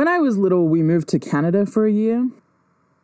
[0.00, 2.26] When I was little, we moved to Canada for a year.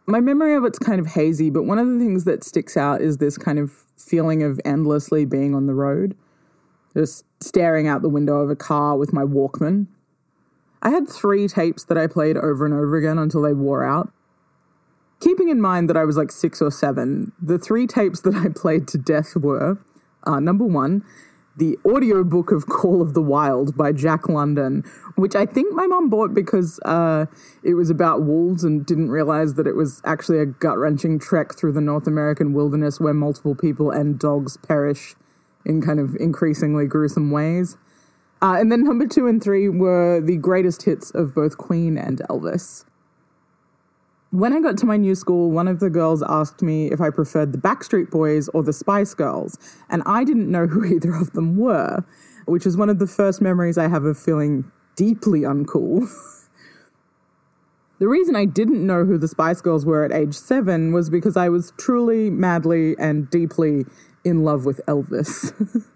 [0.06, 3.02] My memory of it's kind of hazy, but one of the things that sticks out
[3.02, 6.16] is this kind of feeling of endlessly being on the road,
[6.94, 9.88] just staring out the window of a car with my Walkman.
[10.80, 14.10] I had three tapes that I played over and over again until they wore out.
[15.20, 18.48] Keeping in mind that I was like six or seven, the three tapes that I
[18.48, 19.76] played to death were
[20.26, 21.04] uh, number one,
[21.56, 24.84] the audiobook of Call of the Wild by Jack London,
[25.14, 27.26] which I think my mom bought because uh,
[27.62, 31.56] it was about wolves and didn't realize that it was actually a gut wrenching trek
[31.56, 35.14] through the North American wilderness where multiple people and dogs perish
[35.64, 37.76] in kind of increasingly gruesome ways.
[38.42, 42.20] Uh, and then number two and three were the greatest hits of both Queen and
[42.28, 42.84] Elvis.
[44.30, 47.10] When I got to my new school, one of the girls asked me if I
[47.10, 49.56] preferred the Backstreet Boys or the Spice Girls,
[49.88, 52.04] and I didn't know who either of them were,
[52.46, 56.08] which is one of the first memories I have of feeling deeply uncool.
[57.98, 61.36] the reason I didn't know who the Spice Girls were at age seven was because
[61.36, 63.84] I was truly, madly, and deeply
[64.24, 65.84] in love with Elvis.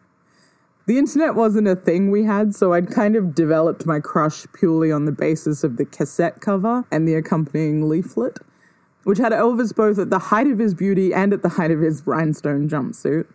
[0.90, 4.90] the internet wasn't a thing we had, so I'd kind of developed my crush purely
[4.90, 8.38] on the basis of the cassette cover and the accompanying leaflet,
[9.04, 11.78] which had Elvis both at the height of his beauty and at the height of
[11.78, 13.28] his rhinestone jumpsuit.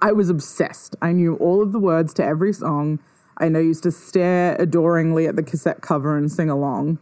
[0.00, 0.94] I was obsessed.
[1.02, 3.00] I knew all of the words to every song.
[3.38, 7.00] I know used to stare adoringly at the cassette cover and sing along.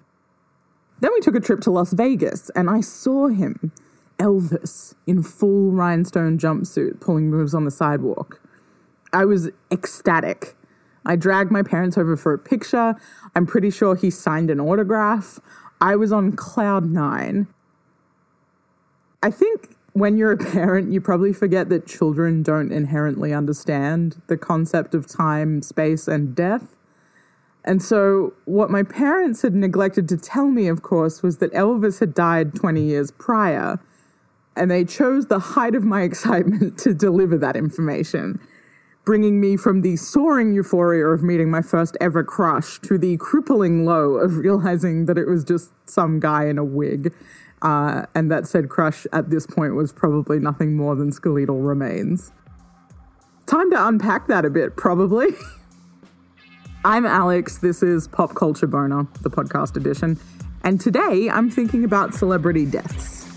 [1.01, 3.73] Then we took a trip to Las Vegas, and I saw him,
[4.19, 8.41] Elvis, in full rhinestone jumpsuit, pulling moves on the sidewalk.
[9.12, 10.56] I was ecstatic.
[11.05, 12.95] I dragged my parents over for a picture.
[13.34, 15.41] I'm pretty sure he signed an autograph.
[15.81, 17.47] I was on cloud nine.
[19.23, 24.37] I think when you're a parent, you probably forget that children don't inherently understand the
[24.37, 26.77] concept of time, space, and death.
[27.65, 32.00] And so, what my parents had neglected to tell me, of course, was that Elvis
[32.00, 33.81] had died 20 years prior.
[34.56, 38.41] And they chose the height of my excitement to deliver that information
[39.08, 43.86] bringing me from the soaring euphoria of meeting my first ever crush to the crippling
[43.86, 47.10] low of realizing that it was just some guy in a wig.
[47.62, 52.32] Uh, and that said crush at this point was probably nothing more than skeletal remains.
[53.46, 55.28] Time to unpack that a bit, probably.
[56.84, 57.56] I'm Alex.
[57.56, 60.20] This is Pop Culture Boner, the podcast edition.
[60.64, 63.28] And today I'm thinking about celebrity deaths.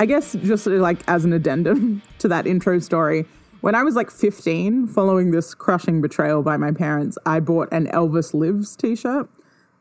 [0.00, 3.26] I guess just like as an addendum to that intro story,
[3.60, 7.88] when I was like 15, following this crushing betrayal by my parents, I bought an
[7.88, 9.28] Elvis Lives t shirt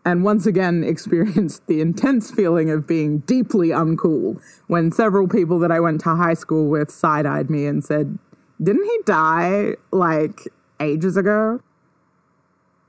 [0.08, 5.72] and once again experienced the intense feeling of being deeply uncool when several people that
[5.72, 8.18] I went to high school with side eyed me and said,
[8.64, 10.48] Didn't he die like
[10.80, 11.62] ages ago?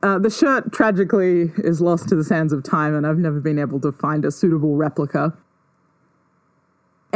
[0.01, 3.59] Uh, the shirt tragically is lost to the sands of time, and I've never been
[3.59, 5.37] able to find a suitable replica.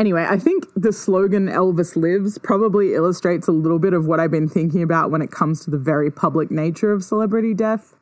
[0.02, 4.32] Anyway, I think the slogan Elvis Lives probably illustrates a little bit of what I've
[4.32, 7.94] been thinking about when it comes to the very public nature of celebrity death.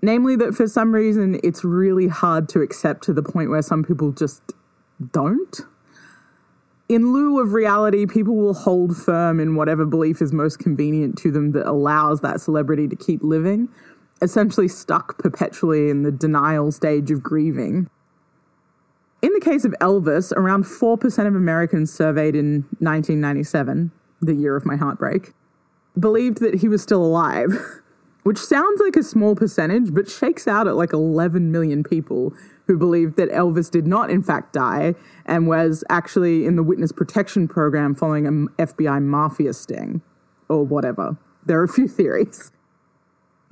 [0.00, 3.84] Namely, that for some reason it's really hard to accept to the point where some
[3.84, 4.40] people just
[5.12, 5.60] don't.
[6.88, 11.30] In lieu of reality, people will hold firm in whatever belief is most convenient to
[11.30, 13.68] them that allows that celebrity to keep living,
[14.22, 17.90] essentially stuck perpetually in the denial stage of grieving.
[19.22, 23.92] In the case of Elvis, around 4% of Americans surveyed in 1997,
[24.22, 25.32] the year of my heartbreak,
[25.98, 27.50] believed that he was still alive,
[28.22, 32.32] which sounds like a small percentage, but shakes out at like 11 million people
[32.66, 34.94] who believed that Elvis did not, in fact, die
[35.26, 40.00] and was actually in the witness protection program following an FBI mafia sting
[40.48, 41.16] or whatever.
[41.44, 42.52] There are a few theories.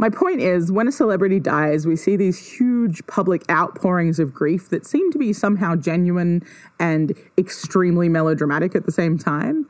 [0.01, 4.69] My point is, when a celebrity dies, we see these huge public outpourings of grief
[4.69, 6.45] that seem to be somehow genuine
[6.79, 9.69] and extremely melodramatic at the same time.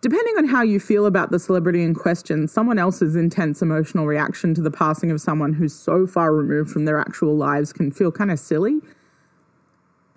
[0.00, 4.54] Depending on how you feel about the celebrity in question, someone else's intense emotional reaction
[4.54, 8.12] to the passing of someone who's so far removed from their actual lives can feel
[8.12, 8.78] kind of silly.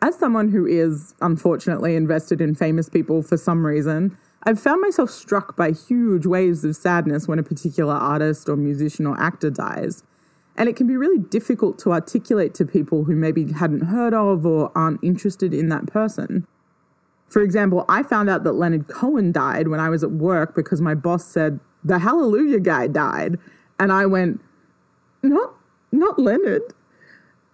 [0.04, 5.10] As someone who is, unfortunately, invested in famous people for some reason, I've found myself
[5.10, 10.04] struck by huge waves of sadness when a particular artist or musician or actor dies.
[10.56, 14.46] And it can be really difficult to articulate to people who maybe hadn't heard of
[14.46, 16.48] or aren't interested in that person.
[17.28, 20.80] For example, I found out that Leonard Cohen died when I was at work because
[20.80, 23.38] my boss said, the Hallelujah guy died.
[23.80, 24.42] And I went,
[25.24, 25.56] not,
[25.92, 26.62] not Leonard.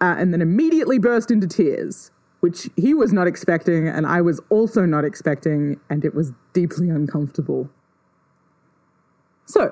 [0.02, 2.11] uh, and then immediately burst into tears,
[2.42, 6.90] which he was not expecting, and I was also not expecting, and it was deeply
[6.90, 7.70] uncomfortable.
[9.46, 9.70] So,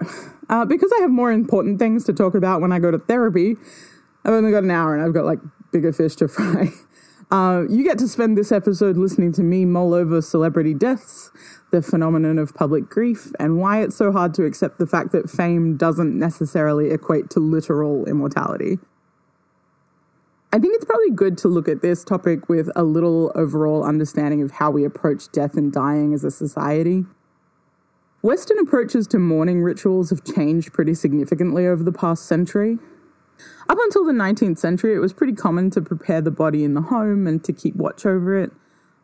[0.48, 3.56] uh, because I have more important things to talk about when I go to therapy,
[4.24, 5.40] I've only got an hour and I've got like
[5.72, 6.68] bigger fish to fry.
[7.32, 11.30] Uh, you get to spend this episode listening to me mull over celebrity deaths,
[11.70, 15.30] the phenomenon of public grief, and why it's so hard to accept the fact that
[15.30, 18.80] fame doesn't necessarily equate to literal immortality.
[20.52, 24.42] I think it's probably good to look at this topic with a little overall understanding
[24.42, 27.04] of how we approach death and dying as a society.
[28.22, 32.78] Western approaches to mourning rituals have changed pretty significantly over the past century.
[33.68, 36.82] Up until the 19th century, it was pretty common to prepare the body in the
[36.82, 38.50] home and to keep watch over it.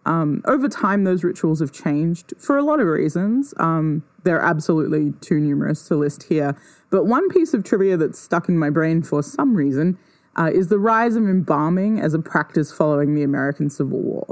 [0.04, 3.54] Um, over time, those rituals have changed for a lot of reasons.
[3.58, 6.56] Um, they're absolutely too numerous to list here.
[6.90, 9.96] But one piece of trivia that's stuck in my brain for some reason
[10.36, 14.26] uh, is the rise of embalming as a practice following the American Civil War.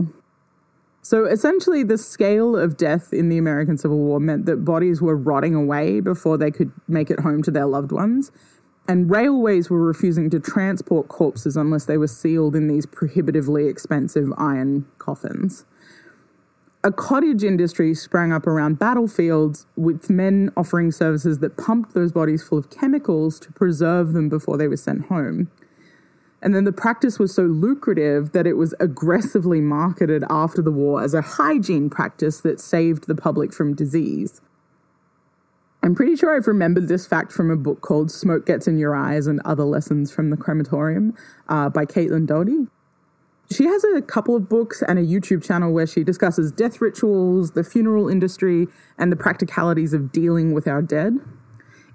[1.02, 5.16] So essentially, the scale of death in the American Civil War meant that bodies were
[5.16, 8.32] rotting away before they could make it home to their loved ones.
[8.88, 14.32] And railways were refusing to transport corpses unless they were sealed in these prohibitively expensive
[14.36, 15.64] iron coffins.
[16.82, 22.42] A cottage industry sprang up around battlefields with men offering services that pumped those bodies
[22.42, 25.50] full of chemicals to preserve them before they were sent home.
[26.44, 31.02] And then the practice was so lucrative that it was aggressively marketed after the war
[31.02, 34.42] as a hygiene practice that saved the public from disease.
[35.82, 38.94] I'm pretty sure I've remembered this fact from a book called Smoke Gets in Your
[38.94, 41.16] Eyes and Other Lessons from the Crematorium
[41.48, 42.66] uh, by Caitlin Doughty.
[43.50, 47.52] She has a couple of books and a YouTube channel where she discusses death rituals,
[47.52, 48.66] the funeral industry,
[48.98, 51.18] and the practicalities of dealing with our dead.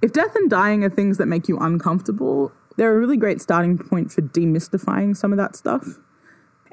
[0.01, 3.77] If death and dying are things that make you uncomfortable, they're a really great starting
[3.77, 5.99] point for demystifying some of that stuff.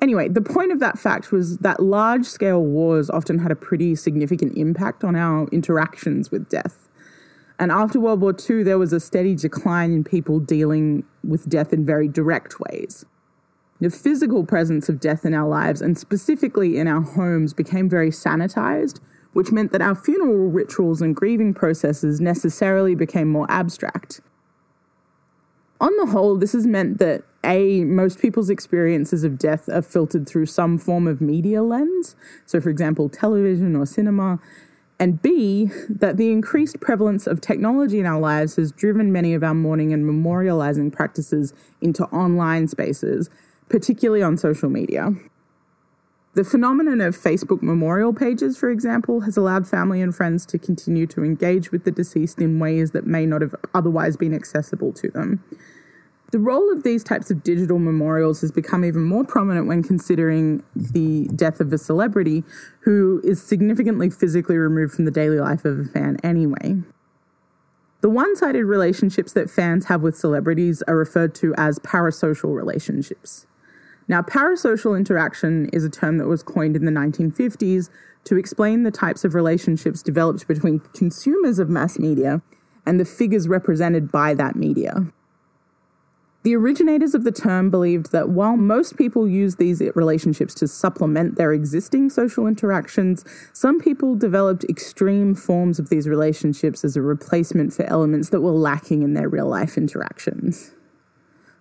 [0.00, 3.97] Anyway, the point of that fact was that large scale wars often had a pretty
[3.97, 6.88] significant impact on our interactions with death.
[7.58, 11.73] And after World War II, there was a steady decline in people dealing with death
[11.73, 13.05] in very direct ways.
[13.81, 18.11] The physical presence of death in our lives, and specifically in our homes, became very
[18.11, 19.00] sanitized,
[19.32, 24.20] which meant that our funeral rituals and grieving processes necessarily became more abstract.
[25.81, 30.26] On the whole, this has meant that A, most people's experiences of death are filtered
[30.26, 32.17] through some form of media lens.
[32.46, 34.40] So, for example, television or cinema.
[34.99, 39.44] And B, that the increased prevalence of technology in our lives has driven many of
[39.44, 41.52] our mourning and memorializing practices
[41.82, 43.28] into online spaces,
[43.69, 45.11] particularly on social media.
[46.37, 51.06] The phenomenon of Facebook memorial pages, for example, has allowed family and friends to continue
[51.06, 55.09] to engage with the deceased in ways that may not have otherwise been accessible to
[55.09, 55.43] them.
[56.33, 60.62] The role of these types of digital memorials has become even more prominent when considering
[60.75, 62.44] the death of a celebrity
[62.81, 66.77] who is significantly physically removed from the daily life of a fan anyway.
[68.03, 73.47] The one sided relationships that fans have with celebrities are referred to as parasocial relationships.
[74.08, 77.91] Now, parasocial interaction is a term that was coined in the 1950s
[78.25, 82.43] to explain the types of relationships developed between consumers of mass media
[82.85, 85.06] and the figures represented by that media.
[86.44, 91.35] The originators of the term believed that while most people use these relationships to supplement
[91.35, 97.73] their existing social interactions, some people developed extreme forms of these relationships as a replacement
[97.73, 100.71] for elements that were lacking in their real life interactions.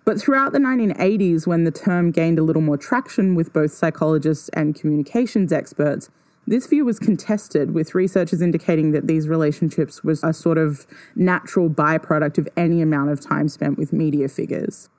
[0.05, 4.50] But throughout the 1980s, when the term gained a little more traction with both psychologists
[4.50, 6.09] and communications experts,
[6.47, 10.85] this view was contested, with researchers indicating that these relationships was a sort of
[11.15, 14.89] natural byproduct of any amount of time spent with media figures.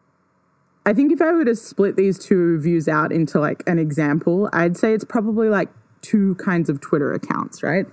[0.85, 4.51] I think if I were to split these two views out into like an example,
[4.53, 5.69] I'd say it's probably like
[6.03, 7.87] two kinds of Twitter accounts, right?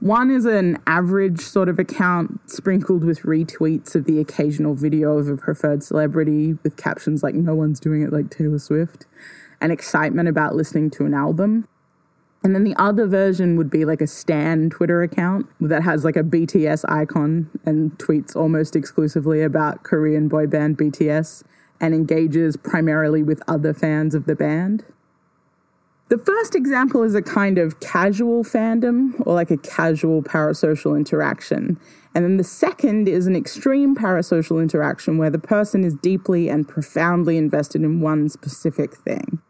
[0.00, 5.28] One is an average sort of account sprinkled with retweets of the occasional video of
[5.28, 9.06] a preferred celebrity with captions like, no one's doing it like Taylor Swift,
[9.60, 11.66] and excitement about listening to an album.
[12.44, 16.14] And then the other version would be like a Stan Twitter account that has like
[16.14, 21.42] a BTS icon and tweets almost exclusively about Korean boy band BTS
[21.80, 24.84] and engages primarily with other fans of the band.
[26.08, 31.78] The first example is a kind of casual fandom or like a casual parasocial interaction.
[32.14, 36.66] And then the second is an extreme parasocial interaction where the person is deeply and
[36.66, 39.42] profoundly invested in one specific thing.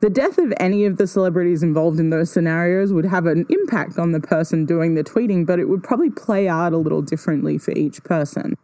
[0.00, 3.98] The death of any of the celebrities involved in those scenarios would have an impact
[3.98, 7.56] on the person doing the tweeting, but it would probably play out a little differently
[7.56, 8.56] for each person.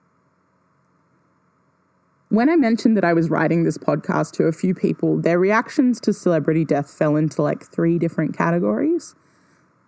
[2.32, 6.00] When I mentioned that I was writing this podcast to a few people, their reactions
[6.00, 9.14] to celebrity death fell into like three different categories.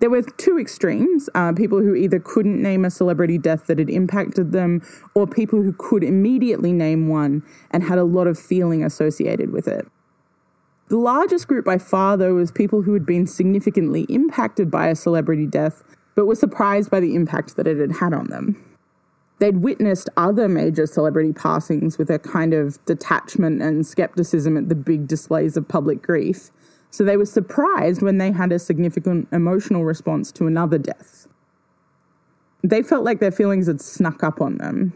[0.01, 3.89] There were two extremes uh, people who either couldn't name a celebrity death that had
[3.89, 4.83] impacted them,
[5.15, 9.67] or people who could immediately name one and had a lot of feeling associated with
[9.67, 9.89] it.
[10.89, 14.95] The largest group by far, though, was people who had been significantly impacted by a
[14.95, 15.83] celebrity death,
[16.15, 18.74] but were surprised by the impact that it had had on them.
[19.39, 24.75] They'd witnessed other major celebrity passings with a kind of detachment and skepticism at the
[24.75, 26.51] big displays of public grief,
[26.91, 31.27] so they were surprised when they had a significant emotional response to another death.
[32.63, 34.93] They felt like their feelings had snuck up on them,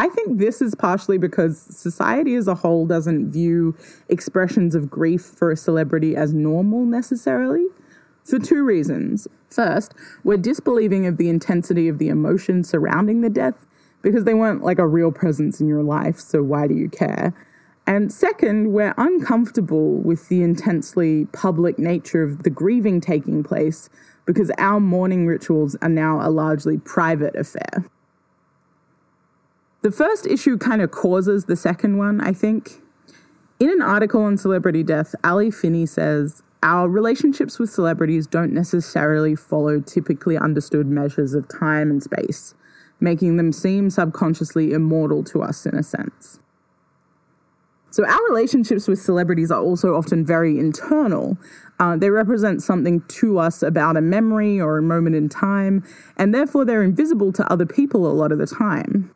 [0.00, 3.76] I think this is partially because society as a whole doesn't view
[4.08, 7.66] expressions of grief for a celebrity as normal necessarily.
[8.24, 9.26] For two reasons.
[9.48, 13.66] First, we're disbelieving of the intensity of the emotion surrounding the death
[14.02, 17.34] because they weren't like a real presence in your life, so why do you care?
[17.86, 23.88] And second, we're uncomfortable with the intensely public nature of the grieving taking place
[24.26, 27.84] because our mourning rituals are now a largely private affair.
[29.82, 32.80] The first issue kind of causes the second one, I think.
[33.58, 39.34] In an article on celebrity death, Ali Finney says, Our relationships with celebrities don't necessarily
[39.34, 42.54] follow typically understood measures of time and space,
[43.00, 46.38] making them seem subconsciously immortal to us in a sense.
[47.92, 51.38] So, our relationships with celebrities are also often very internal.
[51.80, 55.82] Uh, they represent something to us about a memory or a moment in time,
[56.16, 59.12] and therefore they're invisible to other people a lot of the time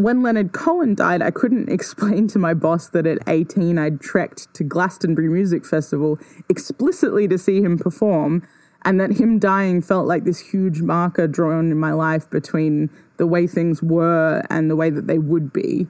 [0.00, 4.52] when Leonard Cohen died, I couldn't explain to my boss that at 18 I'd trekked
[4.54, 8.46] to Glastonbury Music Festival explicitly to see him perform,
[8.82, 12.88] and that him dying felt like this huge marker drawn in my life between
[13.18, 15.86] the way things were and the way that they would be.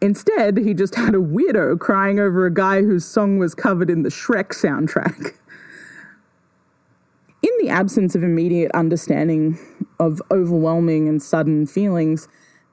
[0.00, 4.04] Instead, he just had a weirdo crying over a guy whose song was covered in
[4.04, 5.34] the Shrek soundtrack.
[7.42, 9.58] In the absence of immediate understanding
[9.98, 12.28] of overwhelming and sudden feelings,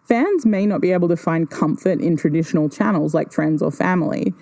[0.07, 4.33] Fans may not be able to find comfort in traditional channels like friends or family.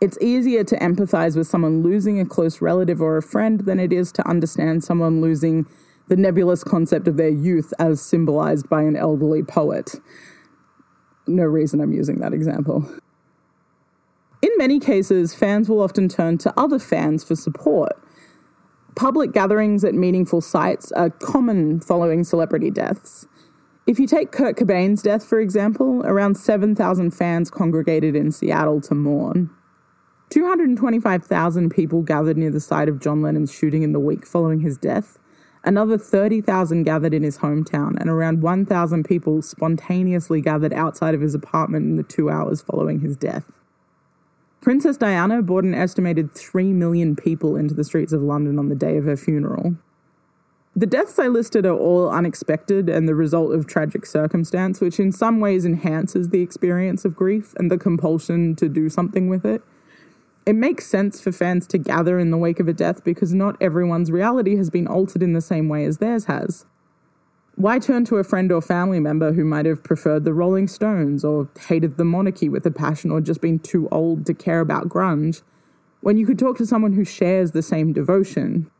[0.00, 3.92] It's easier to empathize with someone losing a close relative or a friend than it
[3.92, 5.66] is to understand someone losing
[6.08, 9.96] the nebulous concept of their youth as symbolized by an elderly poet.
[11.26, 12.88] No reason I'm using that example.
[14.40, 17.92] In many cases, fans will often turn to other fans for support.
[18.96, 23.26] Public gatherings at meaningful sites are common following celebrity deaths.
[23.84, 28.94] If you take Kurt Cobain's death, for example, around 7,000 fans congregated in Seattle to
[28.94, 29.50] mourn.
[30.30, 34.78] 225,000 people gathered near the site of John Lennon's shooting in the week following his
[34.78, 35.18] death.
[35.64, 41.34] Another 30,000 gathered in his hometown, and around 1,000 people spontaneously gathered outside of his
[41.34, 43.50] apartment in the two hours following his death.
[44.60, 48.76] Princess Diana brought an estimated 3 million people into the streets of London on the
[48.76, 49.74] day of her funeral.
[50.74, 55.12] The deaths I listed are all unexpected and the result of tragic circumstance, which in
[55.12, 59.62] some ways enhances the experience of grief and the compulsion to do something with it.
[60.46, 63.60] It makes sense for fans to gather in the wake of a death because not
[63.60, 66.64] everyone's reality has been altered in the same way as theirs has.
[67.56, 71.22] Why turn to a friend or family member who might have preferred the Rolling Stones
[71.22, 74.88] or hated the monarchy with a passion or just been too old to care about
[74.88, 75.42] grunge
[76.00, 78.70] when you could talk to someone who shares the same devotion?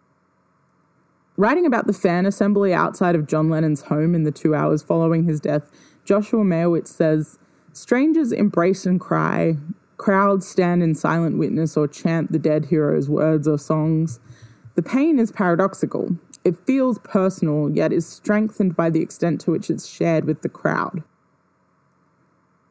[1.39, 5.25] Writing about the fan assembly outside of John Lennon's home in the two hours following
[5.25, 5.71] his death,
[6.05, 7.39] Joshua Meyrowitz says
[7.73, 9.57] Strangers embrace and cry,
[9.97, 14.21] crowds stand in silent witness or chant the dead hero's words or songs.
[14.75, 16.17] The pain is paradoxical.
[16.45, 20.49] It feels personal, yet is strengthened by the extent to which it's shared with the
[20.49, 21.03] crowd.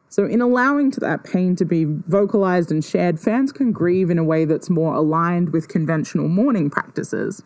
[0.08, 4.18] So, in allowing to that pain to be vocalized and shared, fans can grieve in
[4.18, 7.42] a way that's more aligned with conventional mourning practices.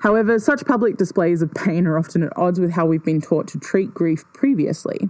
[0.00, 3.46] However, such public displays of pain are often at odds with how we've been taught
[3.48, 5.08] to treat grief previously.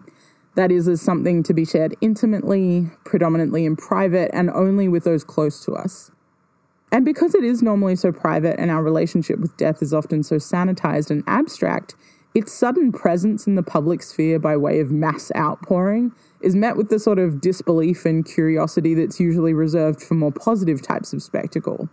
[0.56, 5.23] That is, as something to be shared intimately, predominantly in private, and only with those
[5.23, 6.11] close to us.
[6.90, 10.37] And because it is normally so private and our relationship with death is often so
[10.37, 11.94] sanitized and abstract,
[12.35, 16.88] its sudden presence in the public sphere by way of mass outpouring is met with
[16.88, 21.88] the sort of disbelief and curiosity that's usually reserved for more positive types of spectacle.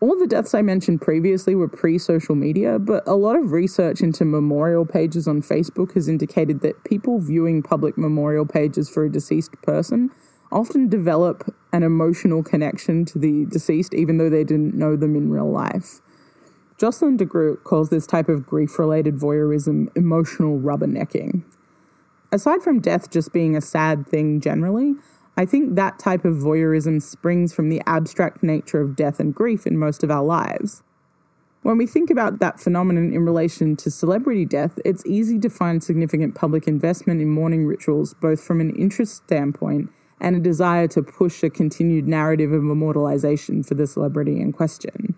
[0.00, 4.00] All the deaths I mentioned previously were pre social media, but a lot of research
[4.00, 9.10] into memorial pages on Facebook has indicated that people viewing public memorial pages for a
[9.10, 10.10] deceased person
[10.52, 15.30] often develop an emotional connection to the deceased even though they didn't know them in
[15.30, 16.00] real life.
[16.78, 21.42] Jocelyn de Groot calls this type of grief related voyeurism emotional rubbernecking.
[22.30, 24.94] Aside from death just being a sad thing generally,
[25.38, 29.68] I think that type of voyeurism springs from the abstract nature of death and grief
[29.68, 30.82] in most of our lives.
[31.62, 35.80] When we think about that phenomenon in relation to celebrity death, it's easy to find
[35.80, 39.90] significant public investment in mourning rituals, both from an interest standpoint
[40.20, 45.14] and a desire to push a continued narrative of immortalization for the celebrity in question.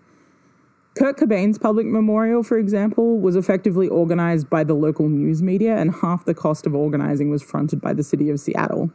[0.95, 5.95] Kurt Cobain's public memorial, for example, was effectively organized by the local news media, and
[5.95, 8.91] half the cost of organizing was fronted by the city of Seattle.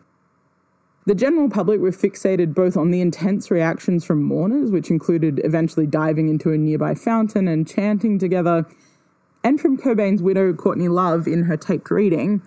[1.06, 5.86] The general public were fixated both on the intense reactions from mourners, which included eventually
[5.86, 8.66] diving into a nearby fountain and chanting together,
[9.44, 12.42] and from Cobain's widow, Courtney Love, in her taped reading.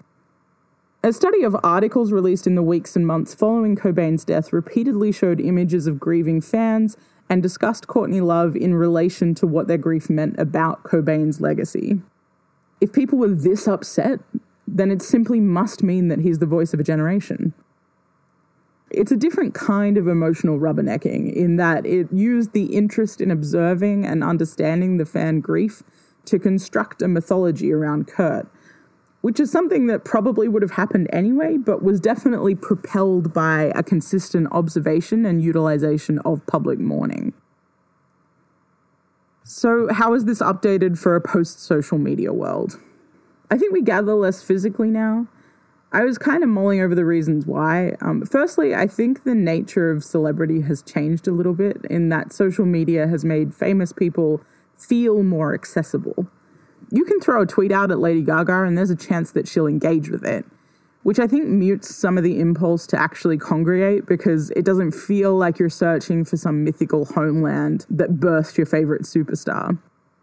[1.01, 5.39] A study of articles released in the weeks and months following Cobain's death repeatedly showed
[5.39, 6.97] images of grieving fans
[7.29, 12.01] and discussed Courtney Love in relation to what their grief meant about Cobain's legacy.
[12.81, 14.19] If people were this upset,
[14.67, 17.53] then it simply must mean that he's the voice of a generation.
[18.91, 24.05] It's a different kind of emotional rubbernecking in that it used the interest in observing
[24.05, 25.83] and understanding the fan grief
[26.25, 28.47] to construct a mythology around Kurt,
[29.21, 33.83] which is something that probably would have happened anyway, but was definitely propelled by a
[33.83, 37.33] consistent observation and utilization of public mourning.
[39.43, 42.79] So, how is this updated for a post social media world?
[43.49, 45.27] I think we gather less physically now.
[45.91, 47.95] I was kind of mulling over the reasons why.
[48.01, 52.31] Um, firstly, I think the nature of celebrity has changed a little bit in that
[52.31, 54.41] social media has made famous people
[54.77, 56.27] feel more accessible
[56.91, 59.67] you can throw a tweet out at Lady Gaga and there's a chance that she'll
[59.67, 60.45] engage with it,
[61.03, 65.35] which I think mutes some of the impulse to actually congregate because it doesn't feel
[65.35, 69.77] like you're searching for some mythical homeland that birthed your favorite superstar.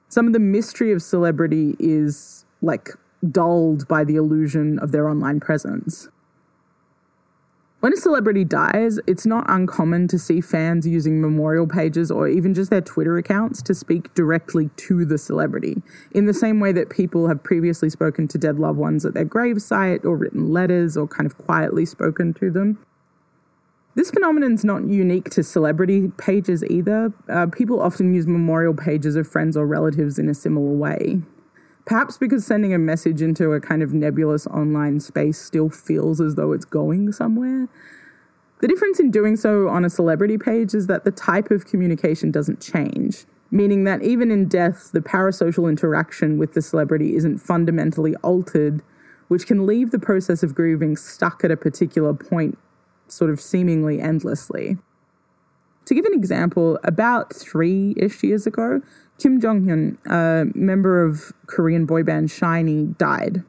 [0.09, 2.91] Some of the mystery of celebrity is like
[3.31, 6.09] dulled by the illusion of their online presence.
[7.81, 12.55] When a celebrity dies, it's not uncommon to see fans using memorial pages or even
[12.55, 16.91] just their Twitter accounts to speak directly to the celebrity, in the same way that
[16.91, 21.07] people have previously spoken to dead loved ones at their gravesite or written letters or
[21.07, 22.79] kind of quietly spoken to them.
[23.95, 27.13] This phenomenon is not unique to celebrity pages either.
[27.29, 31.23] Uh, people often use memorial pages of friends or relatives in a similar way.
[31.87, 36.35] Perhaps because sending a message into a kind of nebulous online space still feels as
[36.35, 37.69] though it's going somewhere.
[38.61, 42.33] The difference in doing so on a celebrity page is that the type of communication
[42.33, 48.17] doesn't change, meaning that even in death, the parasocial interaction with the celebrity isn't fundamentally
[48.17, 48.83] altered,
[49.29, 52.59] which can leave the process of grieving stuck at a particular point,
[53.07, 54.77] sort of seemingly endlessly.
[55.85, 58.81] To give an example, about three ish years ago,
[59.19, 63.43] Kim Jong Hyun, a member of Korean boy band SHINee, died.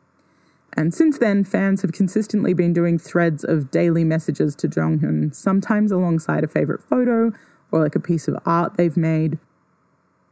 [0.73, 5.33] And since then, fans have consistently been doing threads of daily messages to Jong Hyun,
[5.33, 7.33] sometimes alongside a favorite photo
[7.71, 9.39] or like a piece of art they've made.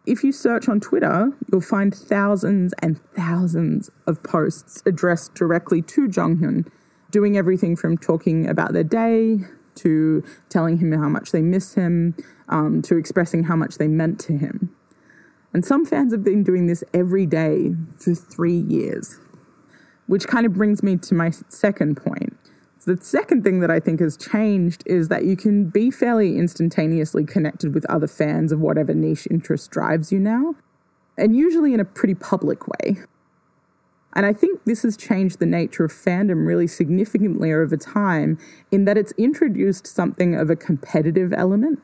[0.06, 6.08] If you search on Twitter, you'll find thousands and thousands of posts addressed directly to
[6.08, 6.68] Jong Hyun,
[7.10, 9.40] doing everything from talking about their day
[9.76, 12.16] to telling him how much they miss him
[12.50, 14.75] um, to expressing how much they meant to him.
[15.56, 19.22] And some fans have been doing this every day for three years,
[20.06, 22.36] which kind of brings me to my second point.
[22.80, 26.38] So The second thing that I think has changed is that you can be fairly
[26.38, 30.56] instantaneously connected with other fans of whatever niche interest drives you now,
[31.18, 32.98] and usually in a pretty public way.
[34.12, 38.38] And I think this has changed the nature of fandom really significantly over time
[38.74, 41.82] in that it's introduced something of a competitive element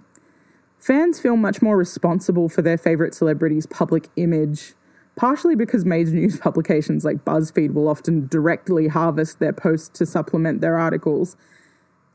[0.81, 4.73] Fans feel much more responsible for their favourite celebrities' public image,
[5.15, 10.59] partially because major news publications like BuzzFeed will often directly harvest their posts to supplement
[10.59, 11.37] their articles.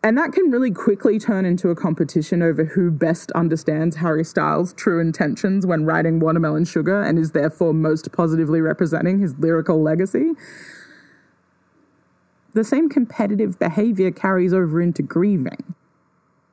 [0.02, 4.72] And that can really quickly turn into a competition over who best understands Harry Styles'
[4.74, 10.32] true intentions when writing Watermelon Sugar and is therefore most positively representing his lyrical legacy.
[12.54, 15.75] The same competitive behaviour carries over into grieving.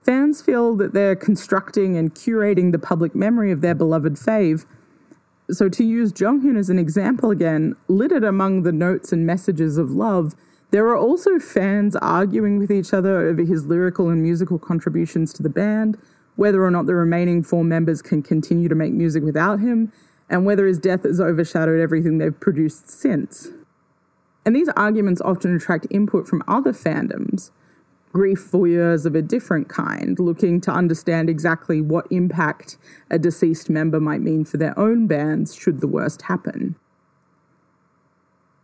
[0.03, 4.65] Fans feel that they're constructing and curating the public memory of their beloved fave.
[5.49, 9.91] So, to use Jonghyun as an example again, littered among the notes and messages of
[9.91, 10.35] love,
[10.71, 15.43] there are also fans arguing with each other over his lyrical and musical contributions to
[15.43, 15.97] the band,
[16.35, 19.91] whether or not the remaining four members can continue to make music without him,
[20.29, 23.49] and whether his death has overshadowed everything they've produced since.
[24.45, 27.51] And these arguments often attract input from other fandoms
[28.13, 32.77] grief voyeurs of a different kind, looking to understand exactly what impact
[33.09, 36.75] a deceased member might mean for their own bands should the worst happen.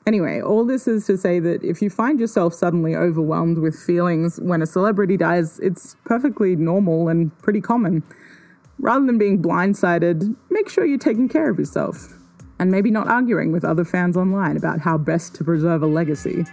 [0.05, 4.39] Anyway, all this is to say that if you find yourself suddenly overwhelmed with feelings
[4.39, 8.01] when a celebrity dies, it's perfectly normal and pretty common.
[8.79, 12.13] Rather than being blindsided, make sure you're taking care of yourself
[12.59, 16.45] and maybe not arguing with other fans online about how best to preserve a legacy.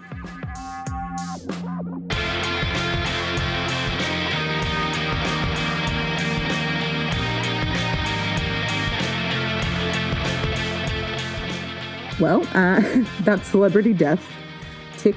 [12.19, 14.27] Well, uh, celebrity death.
[14.97, 15.17] Tick.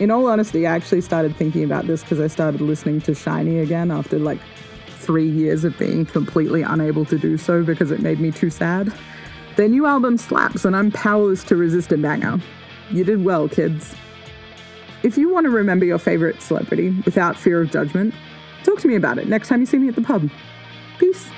[0.00, 3.62] In all honesty, I actually started thinking about this because I started listening to SHINee
[3.62, 4.40] again after like
[4.88, 8.92] three years of being completely unable to do so because it made me too sad.
[9.56, 12.40] Their new album slaps, and I'm powerless to resist a banger.
[12.90, 13.94] You did well, kids.
[15.04, 18.14] If you want to remember your favorite celebrity without fear of judgment,
[18.64, 20.28] talk to me about it next time you see me at the pub.
[20.98, 21.30] Peace.